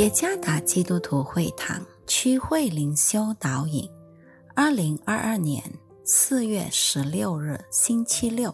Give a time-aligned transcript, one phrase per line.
[0.00, 3.86] 耶加达基督徒会堂区会灵修导引，
[4.54, 5.62] 二零二二年
[6.06, 8.50] 四月十六日星期六，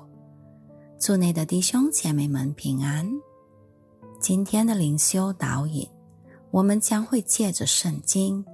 [0.99, 3.09] 祝内的弟兄姐妹们平安。
[4.21, 5.89] 今天的灵修导引，
[6.51, 8.45] 我们将会借着圣经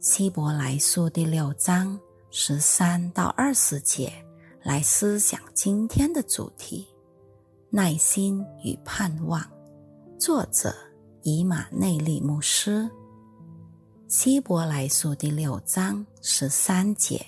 [0.00, 1.96] 希伯来书第六章
[2.32, 4.12] 十三到二十节
[4.64, 6.84] 来思想今天的主题：
[7.70, 9.40] 耐心与盼望。
[10.18, 10.74] 作者。
[11.22, 12.88] 以马内利牧师，
[14.08, 17.20] 希伯来书第六章十三节。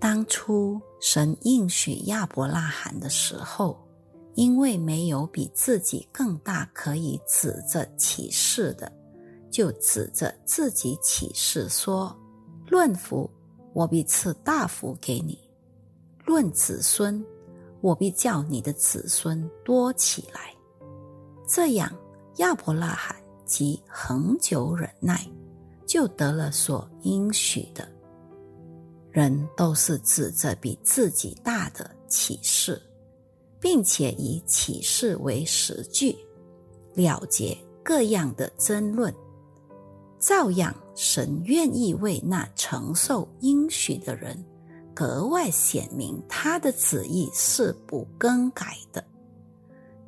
[0.00, 3.78] 当初神应许亚伯拉罕的时候，
[4.34, 8.90] 因为没有比自己更大可以指着启示的，
[9.48, 12.12] 就指着自己启示说
[12.66, 13.30] ：“论福，
[13.72, 15.38] 我必赐大福给你；
[16.26, 17.24] 论子孙，
[17.80, 20.52] 我必叫你的子孙多起来。”
[21.46, 21.88] 这样。
[22.40, 25.30] 亚伯拉罕即恒久忍耐，
[25.86, 27.86] 就得了所应许的。
[29.10, 32.80] 人都是指着比自己大的启示，
[33.60, 36.16] 并且以启示为实据，
[36.94, 39.14] 了结各样的争论。
[40.18, 44.42] 照样，神愿意为那承受应许的人，
[44.94, 49.04] 格外显明他的旨意是不更改的，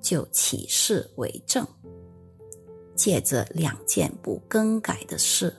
[0.01, 1.67] 就启示为证。
[2.95, 5.55] 借着两件不更改的事，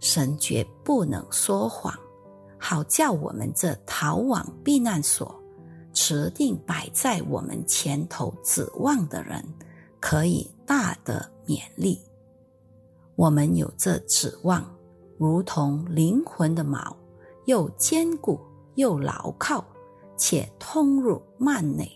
[0.00, 1.94] 神绝不能说谎，
[2.58, 5.34] 好叫我们这逃往避难所、
[5.92, 9.44] 持定摆在我们前头指望的人，
[10.00, 12.00] 可以大得勉励。
[13.14, 14.64] 我们有这指望，
[15.18, 16.94] 如同灵魂的锚，
[17.46, 18.40] 又坚固
[18.74, 19.64] 又牢靠，
[20.16, 21.90] 且通入幔内。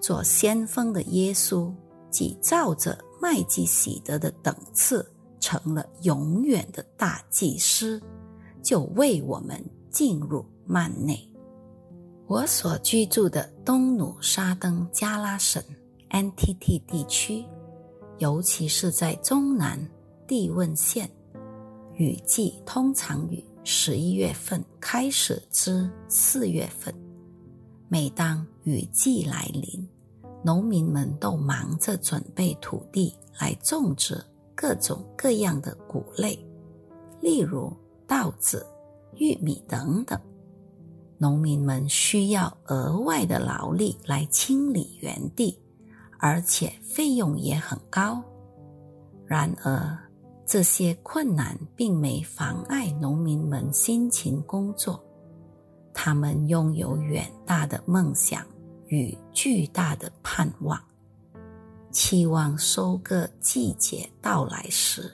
[0.00, 1.72] 做先锋的耶稣，
[2.10, 2.98] 即照着。
[3.24, 7.98] 麦基喜德的等次成了永远的大祭司，
[8.62, 9.58] 就为我们
[9.90, 11.18] 进入幔内。
[12.26, 15.62] 我所居住的东努沙登加拉省
[16.10, 17.42] （NTT） 地区，
[18.18, 19.80] 尤其是在中南
[20.26, 21.10] 地汶县，
[21.94, 26.94] 雨季通常于十一月份开始至四月份。
[27.88, 29.88] 每当雨季来临，
[30.44, 34.22] 农民们都忙着准备土地来种植
[34.54, 36.38] 各种各样的谷类，
[37.20, 37.72] 例如
[38.06, 38.66] 稻子、
[39.16, 40.20] 玉米等等。
[41.16, 45.58] 农民们需要额外的劳力来清理园地，
[46.18, 48.22] 而且费用也很高。
[49.24, 49.98] 然而，
[50.44, 55.02] 这些困难并没妨碍农民们辛勤工作。
[55.94, 58.44] 他们拥有远大的梦想。
[58.94, 60.80] 与巨大的盼望，
[61.90, 65.12] 期望收割季节到来时，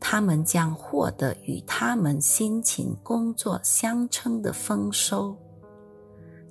[0.00, 5.36] 他们将获得与他们辛勤工作相称的丰收。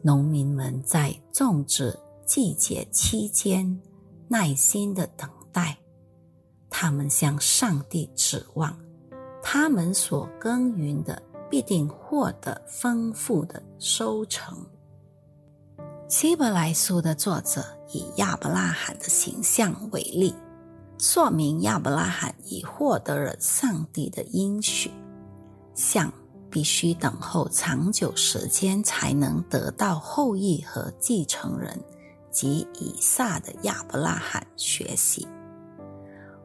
[0.02, 1.94] 农民们在种植
[2.26, 3.78] 季节期间
[4.30, 5.78] 耐心的等待，
[6.70, 8.74] 他们向上帝指望，
[9.44, 14.66] 他们所耕耘的必定获得丰富的收成。
[16.12, 17.64] 希伯来书的作者
[17.94, 20.36] 以亚伯拉罕的形象为例，
[21.00, 24.92] 说明亚伯拉罕已获得了上帝的应许，
[25.74, 26.12] 向
[26.50, 31.82] 必须等候长久时间才能得到后裔和继承人
[32.30, 35.26] 及以撒的亚伯拉罕学习。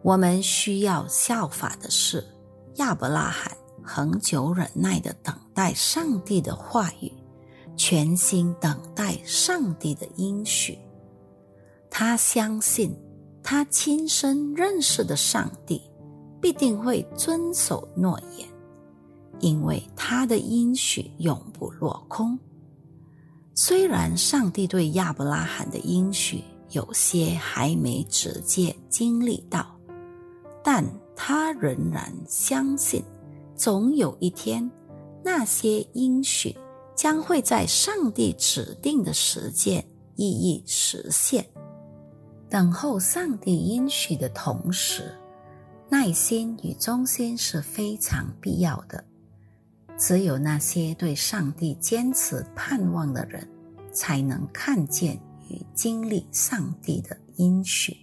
[0.00, 2.24] 我们需要效法的是
[2.76, 3.50] 亚伯拉罕
[3.82, 7.12] 恒久忍耐的等待上帝的话语。
[7.76, 10.78] 全心等待上帝的应许，
[11.90, 12.96] 他相信
[13.42, 15.82] 他亲身认识的上帝
[16.40, 18.48] 必定会遵守诺言，
[19.40, 22.38] 因为他的应许永不落空。
[23.54, 29.66] 虽然上帝对亚伯拉罕的应许有些还没直接经历到，
[30.62, 30.84] 但
[31.14, 33.02] 他仍然相信，
[33.54, 34.70] 总有一天
[35.24, 36.56] 那些应许。
[36.96, 39.84] 将会在上帝指定的时间
[40.16, 41.46] 一一实现。
[42.48, 45.14] 等候上帝应许的同时，
[45.90, 49.04] 耐心与忠心是非常必要的。
[49.98, 53.46] 只有那些对上帝坚持盼望的人，
[53.92, 55.16] 才能看见
[55.48, 57.96] 与经历上帝的应许。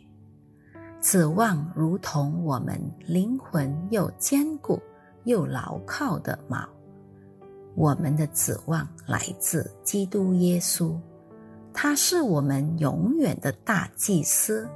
[1.01, 4.81] 指望如同我们灵魂又坚固
[5.25, 6.65] 又牢靠的锚。
[7.75, 10.95] 我们的指望来自基督耶稣，
[11.73, 14.69] 他是我们永远的大祭司。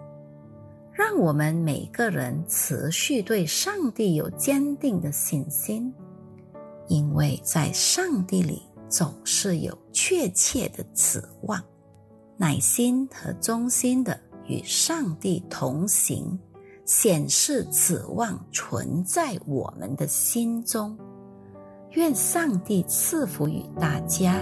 [0.91, 5.93] 让我们每个人持续对上帝有坚定的信心，
[6.87, 11.63] 因为在上帝里总是有确切的指望，
[12.35, 16.39] 耐心和忠心的与上帝同行，
[16.83, 20.97] 显示指望存在我们的心中。
[21.97, 24.39] 愿上帝赐福于大家。